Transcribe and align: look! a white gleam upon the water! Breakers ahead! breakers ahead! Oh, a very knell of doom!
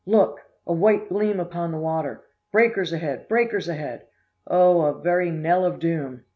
look! 0.07 0.39
a 0.65 0.73
white 0.73 1.09
gleam 1.09 1.39
upon 1.39 1.71
the 1.71 1.77
water! 1.77 2.23
Breakers 2.51 2.91
ahead! 2.91 3.27
breakers 3.27 3.67
ahead! 3.69 4.03
Oh, 4.47 4.81
a 4.81 4.99
very 4.99 5.29
knell 5.29 5.63
of 5.63 5.77
doom! 5.77 6.23